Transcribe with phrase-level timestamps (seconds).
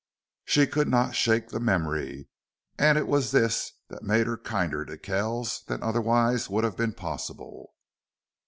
[0.45, 2.27] She could not shake the memory.
[2.79, 6.93] And it was this that made her kinder to Kells than otherwise would have been
[6.93, 7.75] possible.